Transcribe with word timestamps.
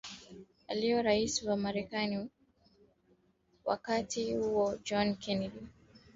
alionya 0.67 1.01
raisi 1.01 1.47
wa 1.47 1.57
marekani 1.57 2.17
wa 2.17 2.27
wakati 3.65 4.35
huo 4.35 4.77
John 4.83 5.15
Kennedy 5.15 5.67